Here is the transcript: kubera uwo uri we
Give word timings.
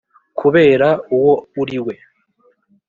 kubera 0.39 0.87
uwo 1.15 1.33
uri 1.61 1.77
we 1.85 1.93